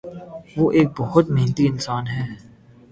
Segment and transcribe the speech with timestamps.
[0.57, 2.23] وہ ایک بہت محنتی انسان ہے۔